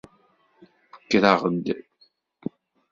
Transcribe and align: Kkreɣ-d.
Kkreɣ-d. 1.03 1.65